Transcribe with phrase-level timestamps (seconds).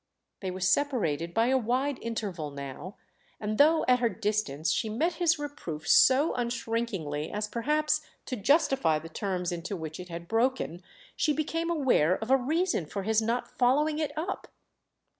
[0.39, 2.95] They were separated by a wide interval now,
[3.39, 8.97] and though at her distance she met his reproof so unshrinkingly as perhaps to justify
[8.97, 10.81] the terms into which it had broken,
[11.15, 14.47] she became aware of a reason for his not following it up.